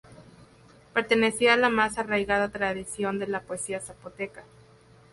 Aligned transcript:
Pertenecía 0.95 1.53
a 1.53 1.57
la 1.57 1.69
más 1.69 1.99
arraigada 1.99 2.49
tradición 2.49 3.19
de 3.19 3.27
la 3.27 3.41
poesía 3.41 3.79
zapoteca. 3.81 4.43